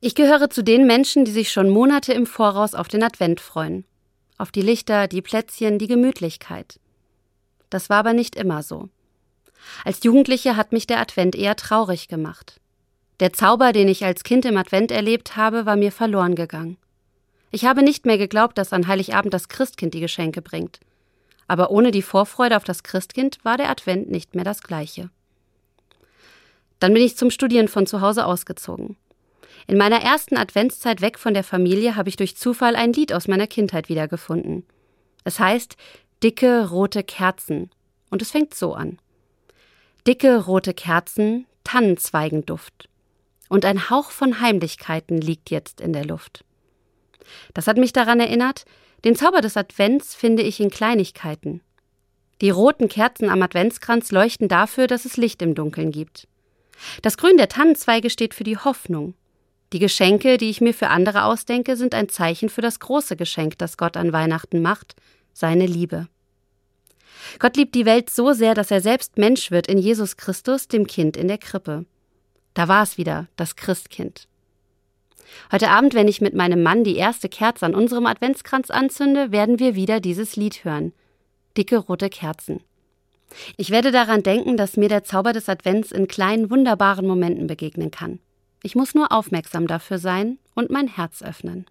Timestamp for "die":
1.24-1.30, 4.52-4.60, 5.08-5.22, 5.78-5.86, 19.94-20.00, 21.90-22.02, 52.40-52.50, 58.44-58.58, 59.72-59.78, 60.38-60.50, 67.74-67.86, 76.84-76.96